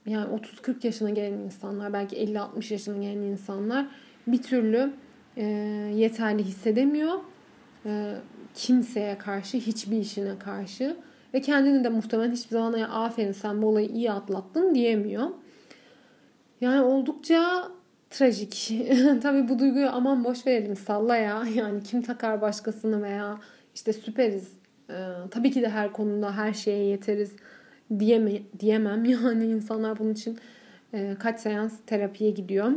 yani 0.07 0.35
30-40 0.35 0.87
yaşına 0.87 1.11
gelen 1.11 1.39
insanlar 1.39 1.93
belki 1.93 2.17
50-60 2.17 2.73
yaşına 2.73 2.97
gelen 2.97 3.23
insanlar 3.23 3.87
bir 4.27 4.43
türlü 4.43 4.93
e, 5.37 5.45
yeterli 5.95 6.45
hissedemiyor. 6.45 7.19
E, 7.87 8.15
kimseye 8.55 9.19
karşı, 9.19 9.59
hiçbir 9.59 9.99
işine 9.99 10.39
karşı 10.39 10.97
ve 11.35 11.41
kendini 11.41 11.85
de 11.85 11.89
muhtemelen 11.89 12.33
hiçbir 12.33 12.51
zaman 12.51 12.79
ya 12.79 12.89
aferin 12.89 13.33
sen 13.33 13.63
bu 13.63 13.67
olayı 13.67 13.89
iyi 13.89 14.13
atlattın 14.13 14.75
diyemiyor. 14.75 15.27
Yani 16.61 16.81
oldukça 16.81 17.69
trajik. 18.13 18.73
Tabii 19.23 19.49
bu 19.49 19.59
duyguyu 19.59 19.89
aman 19.91 20.25
boş 20.25 20.47
verelim 20.47 20.77
salla 20.77 21.17
ya. 21.17 21.45
Yani 21.55 21.83
kim 21.83 22.03
takar 22.03 22.41
başkasını 22.41 23.03
veya 23.03 23.41
işte 23.75 23.93
süperiz. 23.93 24.53
Ee, 24.91 24.95
tabii 25.31 25.51
ki 25.51 25.63
de 25.63 25.69
her 25.69 25.93
konuda 25.93 26.37
her 26.37 26.53
şeye 26.53 26.85
yeteriz 26.85 27.33
diyeme, 27.99 28.33
diyemem. 28.61 29.05
Yani 29.25 29.45
insanlar 29.45 29.99
bunun 29.99 30.13
için 30.13 30.39
e, 30.93 31.17
kaç 31.19 31.41
seans 31.41 31.73
terapiye 31.87 32.31
gidiyor. 32.31 32.73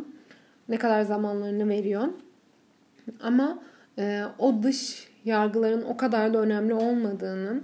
Ne 0.69 0.77
kadar 0.77 1.01
zamanlarını 1.01 1.69
veriyor. 1.69 2.07
Ama 3.21 3.59
e, 3.97 4.23
o 4.39 4.63
dış 4.63 5.07
yargıların 5.25 5.81
o 5.81 5.97
kadar 5.97 6.33
da 6.33 6.37
önemli 6.37 6.73
olmadığını, 6.73 7.61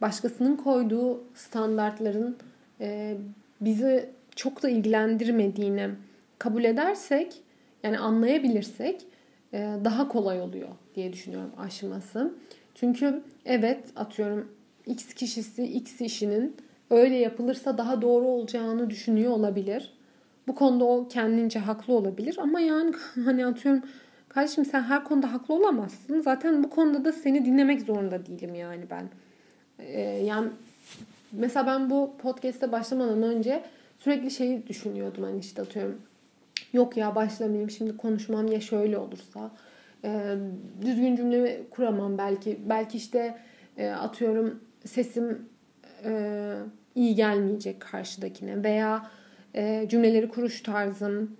başkasının 0.00 0.56
koyduğu 0.56 1.24
standartların 1.34 2.36
e, 2.80 3.16
bizi 3.60 4.10
çok 4.36 4.62
da 4.62 4.68
ilgilendirmediğini 4.68 5.90
kabul 6.40 6.64
edersek, 6.64 7.34
yani 7.82 7.98
anlayabilirsek 7.98 9.06
e, 9.52 9.58
daha 9.84 10.08
kolay 10.08 10.40
oluyor 10.40 10.68
diye 10.94 11.12
düşünüyorum 11.12 11.50
aşması. 11.58 12.34
Çünkü 12.74 13.22
evet 13.44 13.84
atıyorum 13.96 14.48
X 14.86 15.14
kişisi 15.14 15.64
X 15.64 16.00
işinin 16.00 16.56
öyle 16.90 17.16
yapılırsa 17.16 17.78
daha 17.78 18.02
doğru 18.02 18.26
olacağını 18.26 18.90
düşünüyor 18.90 19.32
olabilir. 19.32 19.92
Bu 20.48 20.54
konuda 20.54 20.84
o 20.84 21.08
kendince 21.08 21.58
haklı 21.58 21.94
olabilir 21.94 22.36
ama 22.38 22.60
yani 22.60 22.92
hani 23.24 23.46
atıyorum 23.46 23.82
kardeşim 24.28 24.64
sen 24.64 24.82
her 24.82 25.04
konuda 25.04 25.32
haklı 25.32 25.54
olamazsın. 25.54 26.20
Zaten 26.20 26.64
bu 26.64 26.70
konuda 26.70 27.04
da 27.04 27.12
seni 27.12 27.44
dinlemek 27.44 27.82
zorunda 27.82 28.26
değilim 28.26 28.54
yani 28.54 28.84
ben. 28.90 29.08
Ee, 29.78 30.00
yani 30.00 30.48
mesela 31.32 31.66
ben 31.66 31.90
bu 31.90 32.12
podcast'e 32.22 32.72
başlamadan 32.72 33.22
önce 33.22 33.62
sürekli 33.98 34.30
şeyi 34.30 34.66
düşünüyordum 34.66 35.24
hani 35.24 35.38
işte 35.38 35.62
atıyorum 35.62 36.00
yok 36.72 36.96
ya 36.96 37.14
başlamayayım 37.14 37.70
şimdi 37.70 37.96
konuşmam 37.96 38.52
ya 38.52 38.60
şöyle 38.60 38.98
olursa. 38.98 39.50
E, 40.04 40.34
düzgün 40.84 41.16
cümle 41.16 41.60
kuramam 41.70 42.18
belki. 42.18 42.58
Belki 42.68 42.96
işte 42.96 43.38
e, 43.76 43.88
atıyorum 43.88 44.60
sesim 44.84 45.48
e, 46.04 46.54
iyi 46.94 47.14
gelmeyecek 47.14 47.80
karşıdakine 47.80 48.64
veya 48.64 49.10
e, 49.54 49.86
cümleleri 49.88 50.28
kuruş 50.28 50.62
tarzım 50.62 51.36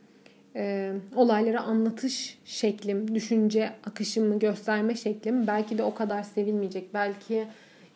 e, 0.57 0.93
olayları 1.17 1.61
anlatış 1.61 2.39
şeklim 2.45 3.15
düşünce 3.15 3.71
akışımı 3.87 4.39
gösterme 4.39 4.95
şeklim 4.95 5.47
belki 5.47 5.79
de 5.79 5.83
o 5.83 5.95
kadar 5.95 6.23
sevilmeyecek. 6.23 6.95
Belki 6.95 7.47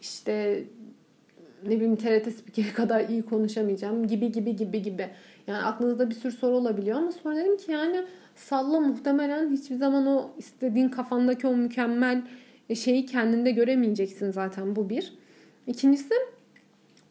işte 0.00 0.64
ne 1.66 1.70
bileyim 1.70 1.96
TRT 1.96 2.32
spikeri 2.32 2.72
kadar 2.72 3.08
iyi 3.08 3.22
konuşamayacağım 3.22 4.06
gibi 4.06 4.32
gibi 4.32 4.56
gibi 4.56 4.82
gibi. 4.82 5.10
Yani 5.46 5.64
aklınızda 5.64 6.10
bir 6.10 6.14
sürü 6.14 6.32
soru 6.32 6.56
olabiliyor 6.56 6.98
ama 6.98 7.12
sonra 7.12 7.36
dedim 7.36 7.56
ki 7.56 7.72
yani 7.72 8.04
salla 8.34 8.80
muhtemelen 8.80 9.50
hiçbir 9.50 9.76
zaman 9.76 10.06
o 10.06 10.30
istediğin 10.38 10.88
kafandaki 10.88 11.46
o 11.46 11.56
mükemmel 11.56 12.22
şeyi 12.74 13.06
kendinde 13.06 13.50
göremeyeceksin 13.50 14.30
zaten 14.30 14.76
bu 14.76 14.90
bir. 14.90 15.12
İkincisi 15.66 16.14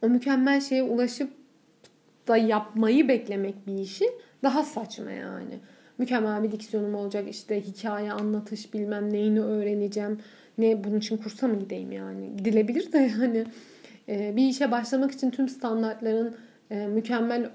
o 0.01 0.09
mükemmel 0.09 0.61
şeye 0.61 0.83
ulaşıp 0.83 1.29
da 2.27 2.37
yapmayı 2.37 3.07
beklemek 3.07 3.67
bir 3.67 3.77
işi 3.77 4.05
daha 4.43 4.63
saçma 4.63 5.11
yani. 5.11 5.59
Mükemmel 5.97 6.43
bir 6.43 6.51
diksiyonum 6.51 6.95
olacak 6.95 7.29
işte 7.29 7.61
hikaye 7.61 8.11
anlatış 8.11 8.73
bilmem 8.73 9.13
neyini 9.13 9.41
öğreneceğim. 9.41 10.19
Ne 10.57 10.83
bunun 10.83 10.97
için 10.97 11.17
kursa 11.17 11.47
mı 11.47 11.59
gideyim 11.59 11.91
yani? 11.91 12.37
Gidilebilir 12.37 12.91
de 12.91 12.97
yani 13.19 13.45
e, 14.09 14.35
bir 14.35 14.49
işe 14.49 14.71
başlamak 14.71 15.11
için 15.11 15.29
tüm 15.29 15.49
standartların 15.49 16.35
e, 16.71 16.87
mükemmel 16.87 17.49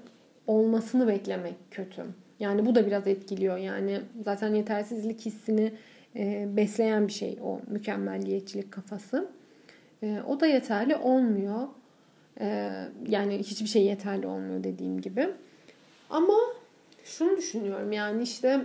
olmasını 0.49 1.07
beklemek 1.07 1.55
kötü. 1.71 2.05
Yani 2.39 2.65
bu 2.65 2.75
da 2.75 2.85
biraz 2.87 3.07
etkiliyor. 3.07 3.57
Yani 3.57 4.01
zaten 4.23 4.53
yetersizlik 4.53 5.25
hissini 5.25 5.71
e, 6.15 6.47
besleyen 6.57 7.07
bir 7.07 7.13
şey 7.13 7.37
o 7.43 7.59
mükemmelliyetçilik 7.67 8.71
kafası. 8.71 9.29
O 10.27 10.39
da 10.39 10.47
yeterli 10.47 10.95
olmuyor. 10.95 11.67
Yani 13.07 13.37
hiçbir 13.39 13.67
şey 13.67 13.85
yeterli 13.85 14.27
olmuyor 14.27 14.63
dediğim 14.63 15.01
gibi. 15.01 15.29
Ama 16.09 16.33
şunu 17.03 17.37
düşünüyorum 17.37 17.91
yani 17.91 18.23
işte 18.23 18.61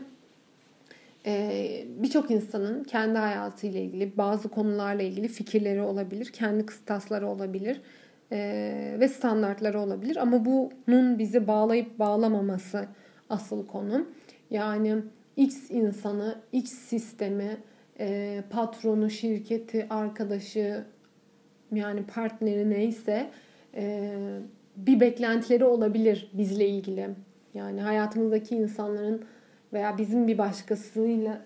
ee, 1.27 1.85
birçok 1.89 2.31
insanın 2.31 2.85
kendi 2.85 3.19
hayatıyla 3.19 3.81
ilgili 3.81 4.17
bazı 4.17 4.49
konularla 4.49 5.03
ilgili 5.03 5.29
fikirleri 5.29 5.81
olabilir, 5.83 6.27
kendi 6.27 6.67
kıstasları 6.67 7.29
olabilir 7.29 7.81
ee, 8.33 8.97
ve 9.01 9.09
standartları 9.09 9.81
olabilir. 9.81 10.17
Ama 10.17 10.45
bunun 10.45 11.19
bizi 11.19 11.47
bağlayıp 11.47 11.99
bağlamaması 11.99 12.87
asıl 13.31 13.67
konu. 13.67 14.07
Yani 14.51 14.97
X 15.37 15.71
insanı, 15.71 16.39
X 16.53 16.73
sistemi, 16.73 17.57
e, 17.99 18.43
patronu, 18.51 19.11
şirketi, 19.11 19.87
arkadaşı 19.91 20.85
yani 21.73 22.03
partneri 22.07 22.71
neyse 22.71 23.31
e, 23.75 24.13
bir 24.77 25.01
beklentileri 25.01 25.65
olabilir 25.65 26.31
bizle 26.33 26.69
ilgili. 26.69 27.11
Yani 27.55 27.81
hayatımızdaki 27.81 28.57
insanların 28.57 29.25
veya 29.73 29.99
bizim 29.99 30.27
bir 30.27 30.39
başkasıyla 30.39 31.41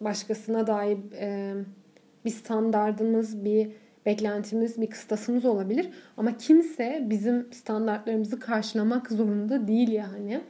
başkasına 0.00 0.66
dair 0.66 0.98
e, 1.20 1.54
bir 2.24 2.30
standardımız, 2.30 3.44
bir 3.44 3.68
beklentimiz, 4.08 4.80
bir 4.80 4.90
kıstasımız 4.90 5.44
olabilir. 5.44 5.90
Ama 6.16 6.36
kimse 6.36 7.06
bizim 7.10 7.52
standartlarımızı 7.52 8.40
karşılamak 8.40 9.10
zorunda 9.10 9.68
değil 9.68 9.88
yani. 9.88 10.40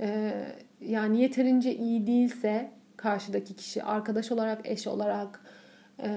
E, 0.00 0.32
yani 0.80 1.22
yeterince 1.22 1.74
iyi 1.74 2.06
değilse 2.06 2.70
karşıdaki 2.96 3.54
kişi 3.54 3.82
arkadaş 3.82 4.32
olarak, 4.32 4.60
eş 4.64 4.86
olarak 4.86 5.40
e, 6.02 6.10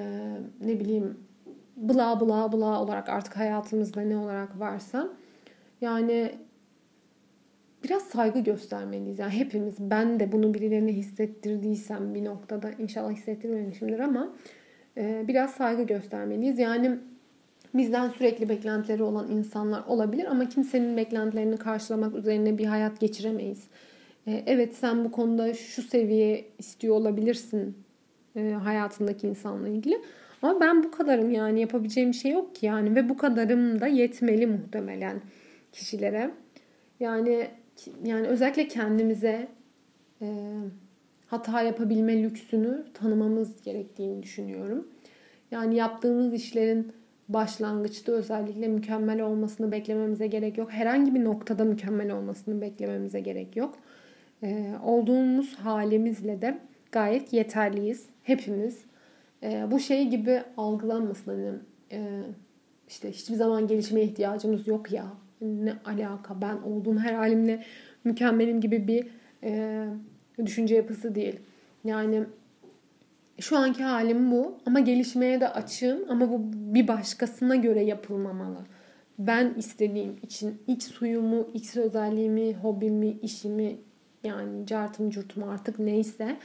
ne 0.65 0.79
bileyim 0.79 1.17
bla 1.77 2.19
bla 2.19 2.51
bla 2.51 2.81
olarak 2.81 3.09
artık 3.09 3.37
hayatımızda 3.37 4.01
ne 4.01 4.17
olarak 4.17 4.59
varsa 4.59 5.09
yani 5.81 6.31
biraz 7.83 8.03
saygı 8.03 8.39
göstermeliyiz. 8.39 9.19
Yani 9.19 9.31
hepimiz 9.31 9.75
ben 9.79 10.19
de 10.19 10.31
bunu 10.31 10.53
birilerine 10.53 10.93
hissettirdiysem 10.93 12.15
bir 12.15 12.25
noktada 12.25 12.71
inşallah 12.71 13.11
hissettirmemişimdir 13.11 13.99
ama 13.99 14.33
biraz 14.97 15.51
saygı 15.51 15.83
göstermeliyiz. 15.83 16.59
Yani 16.59 16.97
bizden 17.73 18.09
sürekli 18.09 18.49
beklentileri 18.49 19.03
olan 19.03 19.31
insanlar 19.31 19.83
olabilir 19.87 20.25
ama 20.25 20.49
kimsenin 20.49 20.97
beklentilerini 20.97 21.57
karşılamak 21.57 22.15
üzerine 22.15 22.57
bir 22.57 22.65
hayat 22.65 22.99
geçiremeyiz. 22.99 23.63
E, 24.27 24.43
evet 24.45 24.75
sen 24.75 25.05
bu 25.05 25.11
konuda 25.11 25.53
şu 25.53 25.81
seviye 25.81 26.45
istiyor 26.57 26.95
olabilirsin 26.95 27.77
e, 28.35 28.51
hayatındaki 28.51 29.27
insanla 29.27 29.67
ilgili. 29.67 30.01
Ama 30.41 30.59
ben 30.59 30.83
bu 30.83 30.91
kadarım 30.91 31.31
yani 31.31 31.61
yapabileceğim 31.61 32.13
şey 32.13 32.31
yok 32.31 32.55
ki 32.55 32.65
yani 32.65 32.95
ve 32.95 33.09
bu 33.09 33.17
kadarım 33.17 33.81
da 33.81 33.87
yetmeli 33.87 34.47
muhtemelen 34.47 35.21
kişilere. 35.71 36.31
Yani 36.99 37.47
yani 38.03 38.27
özellikle 38.27 38.67
kendimize 38.67 39.47
e, 40.21 40.27
hata 41.31 41.61
yapabilme 41.61 42.23
lüksünü 42.23 42.85
tanımamız 42.93 43.61
gerektiğini 43.61 44.23
düşünüyorum. 44.23 44.87
Yani 45.51 45.75
yaptığımız 45.75 46.33
işlerin 46.33 46.91
başlangıçta 47.29 48.11
özellikle 48.11 48.67
mükemmel 48.67 49.21
olmasını 49.21 49.71
beklememize 49.71 50.27
gerek 50.27 50.57
yok. 50.57 50.71
Herhangi 50.71 51.15
bir 51.15 51.23
noktada 51.23 51.63
mükemmel 51.63 52.11
olmasını 52.11 52.61
beklememize 52.61 53.19
gerek 53.19 53.55
yok. 53.55 53.77
Ee, 54.43 54.73
olduğumuz 54.83 55.55
halimizle 55.55 56.41
de 56.41 56.57
gayet 56.91 57.33
yeterliyiz. 57.33 58.05
Hepimiz. 58.23 58.85
Ee, 59.43 59.67
bu 59.71 59.79
şey 59.79 60.07
gibi 60.07 60.41
algılanmasın. 60.57 61.31
Hani, 61.31 61.57
e, 61.91 62.21
işte 62.87 63.11
hiçbir 63.11 63.35
zaman 63.35 63.67
gelişmeye 63.67 64.05
ihtiyacımız 64.05 64.67
yok 64.67 64.91
ya 64.91 65.05
ne 65.41 65.73
alaka 65.85 66.41
ben 66.41 66.57
olduğum 66.57 66.97
her 66.97 67.13
halimle 67.13 67.63
mükemmelim 68.03 68.61
gibi 68.61 68.87
bir 68.87 69.07
e, 69.43 69.85
düşünce 70.45 70.75
yapısı 70.75 71.15
değil. 71.15 71.39
Yani 71.83 72.23
şu 73.39 73.57
anki 73.57 73.83
halim 73.83 74.31
bu 74.31 74.57
ama 74.65 74.79
gelişmeye 74.79 75.41
de 75.41 75.49
açığım 75.49 75.99
ama 76.09 76.29
bu 76.29 76.41
bir 76.53 76.87
başkasına 76.87 77.55
göre 77.55 77.83
yapılmamalı. 77.83 78.57
Ben 79.19 79.53
istediğim 79.57 80.17
için 80.23 80.61
X 80.67 80.87
suyumu, 80.87 81.49
X 81.53 81.77
özelliğimi, 81.77 82.53
hobimi, 82.53 83.09
işimi 83.21 83.77
yani 84.23 84.65
cartım 84.65 85.09
curtum 85.09 85.43
artık 85.43 85.79
neyse 85.79 86.37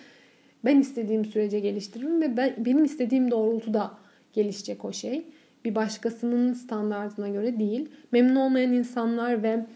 ben 0.64 0.80
istediğim 0.80 1.24
sürece 1.24 1.60
geliştiririm 1.60 2.20
ve 2.20 2.36
ben, 2.36 2.54
benim 2.58 2.84
istediğim 2.84 3.30
doğrultuda 3.30 3.90
gelişecek 4.32 4.84
o 4.84 4.92
şey 4.92 5.24
bir 5.64 5.74
başkasının 5.74 6.52
standartına 6.52 7.28
göre 7.28 7.58
değil. 7.58 7.88
Memnun 8.12 8.36
olmayan 8.36 8.72
insanlar 8.72 9.42
ve 9.42 9.66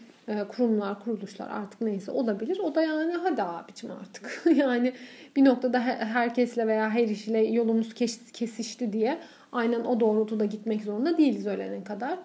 kurumlar, 0.47 1.03
kuruluşlar 1.03 1.49
artık 1.49 1.81
neyse 1.81 2.11
olabilir. 2.11 2.59
O 2.59 2.75
da 2.75 2.81
yani 2.81 3.13
hadi 3.13 3.43
abicim 3.43 3.91
artık. 3.91 4.43
yani 4.55 4.93
bir 5.35 5.45
noktada 5.45 5.79
herkesle 5.79 6.67
veya 6.67 6.89
her 6.89 7.07
işle 7.07 7.39
yolumuz 7.39 7.93
kesişti 8.33 8.93
diye 8.93 9.19
aynen 9.51 9.81
o 9.81 9.99
doğrultuda 9.99 10.45
gitmek 10.45 10.83
zorunda 10.83 11.17
değiliz 11.17 11.47
ölene 11.47 11.83
kadar. 11.83 12.19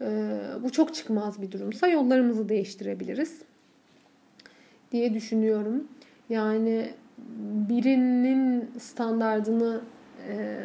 E, 0.00 0.40
bu 0.62 0.72
çok 0.72 0.94
çıkmaz 0.94 1.42
bir 1.42 1.52
durumsa 1.52 1.88
yollarımızı 1.88 2.48
değiştirebiliriz. 2.48 3.38
diye 4.92 5.14
düşünüyorum. 5.14 5.88
Yani 6.28 6.90
birinin 7.68 8.70
standardını 8.78 9.80
e, 10.28 10.58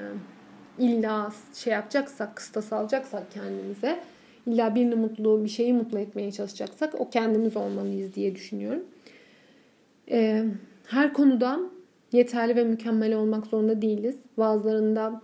illa 0.80 1.32
şey 1.54 1.74
yapacaksak, 1.74 2.36
kıstas 2.36 2.74
alacaksak 2.74 3.32
kendimize, 3.32 4.00
illa 4.48 4.76
birini 4.76 4.96
mutlu, 4.96 5.44
bir 5.44 5.50
şeyi 5.50 5.74
mutlu 5.74 6.00
etmeye 6.00 6.32
çalışacaksak 6.32 7.02
o 7.02 7.10
kendimiz 7.10 7.58
olmalıyız 7.58 8.16
diye 8.16 8.36
düşünüyorum. 8.36 8.84
E, 10.12 10.46
her 10.86 11.14
konuda 11.14 11.60
yeterli 12.12 12.56
ve 12.56 12.64
mükemmel 12.64 13.16
olmak 13.16 13.48
zorunda 13.48 13.82
değiliz. 13.82 14.16
Bazılarında 14.38 15.22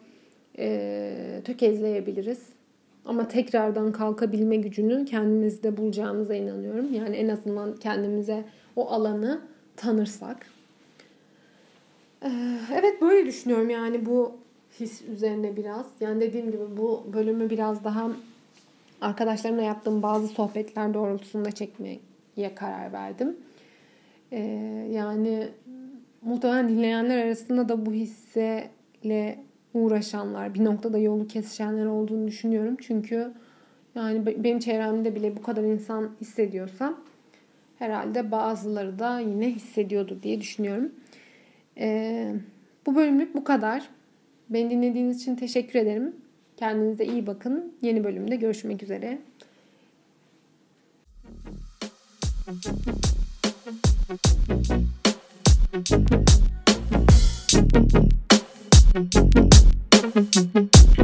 e, 0.58 1.42
tökezleyebiliriz. 1.44 2.40
Ama 3.06 3.28
tekrardan 3.28 3.92
kalkabilme 3.92 4.56
gücünü 4.56 5.06
kendimizde 5.06 5.78
bulacağımıza 5.78 6.36
inanıyorum. 6.36 6.94
Yani 6.94 7.16
en 7.16 7.28
azından 7.28 7.76
kendimize 7.76 8.44
o 8.76 8.90
alanı 8.90 9.42
tanırsak. 9.76 10.48
Ee, 12.24 12.58
evet 12.74 13.02
böyle 13.02 13.26
düşünüyorum 13.26 13.70
yani 13.70 14.06
bu 14.06 14.32
his 14.80 15.02
üzerine 15.02 15.56
biraz. 15.56 15.86
Yani 16.00 16.22
dediğim 16.22 16.52
gibi 16.52 16.78
bu 16.78 17.04
bölümü 17.14 17.50
biraz 17.50 17.84
daha 17.84 18.12
arkadaşlarımla 19.04 19.62
yaptığım 19.62 20.04
bazı 20.04 20.28
sohbetler 20.28 20.94
doğrultusunda 20.94 21.52
çekmeye 21.52 22.00
karar 22.56 22.94
verdim. 22.94 23.38
Ee, 24.32 24.40
yani 24.92 25.48
muhtemelen 26.22 26.70
dinleyenler 26.70 27.26
arasında 27.26 27.70
da 27.70 27.86
bu 27.86 27.94
hisseyle 27.94 29.40
uğraşanlar, 29.74 30.54
bir 30.54 30.66
noktada 30.66 30.98
yolu 30.98 31.28
kesişenler 31.28 31.86
olduğunu 31.86 32.28
düşünüyorum. 32.28 32.78
Çünkü 32.82 33.32
yani 33.96 34.26
benim 34.44 34.60
çevremde 34.60 35.16
bile 35.16 35.38
bu 35.38 35.42
kadar 35.42 35.64
insan 35.64 36.10
hissediyorsa 36.22 36.94
herhalde 37.80 38.32
bazıları 38.32 39.00
da 39.00 39.20
yine 39.20 39.50
hissediyordur 39.50 40.22
diye 40.24 40.42
düşünüyorum. 40.42 40.92
Ee, 41.78 42.34
bu 42.86 42.96
bölümlük 42.96 43.36
bu 43.36 43.44
kadar. 43.44 43.90
Beni 44.50 44.70
dinlediğiniz 44.70 45.22
için 45.22 45.36
teşekkür 45.36 45.80
ederim. 45.80 46.16
Kendinize 46.64 47.06
iyi 47.06 47.28
bakın. 47.28 47.74
Yeni 47.82 48.04
bölümde 48.04 48.36
görüşmek 48.36 48.84
üzere. 48.84 49.20